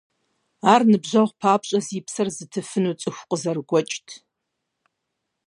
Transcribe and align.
Ар 0.73 0.81
ныбжьэгъу 0.91 1.37
папщӀэ 1.39 1.79
зи 1.87 1.99
псэр 2.05 2.27
зытыфыну 2.35 2.97
цӀыху 2.99 3.27
къызэрыгуэкӀт. 3.29 4.07